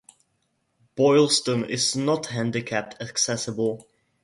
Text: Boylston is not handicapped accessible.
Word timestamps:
Boylston 0.95 1.63
is 1.65 1.95
not 1.95 2.25
handicapped 2.29 2.99
accessible. 2.99 3.85